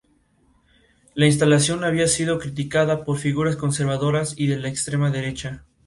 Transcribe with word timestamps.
La 1.13 1.27
instalación 1.27 1.83
había 1.83 2.07
sido 2.07 2.39
criticada 2.39 3.05
por 3.05 3.19
figuras 3.19 3.55
conservadoras 3.55 4.33
y 4.35 4.47
de 4.47 4.57
la 4.57 4.67
extrema 4.67 5.11
derecha. 5.11 5.63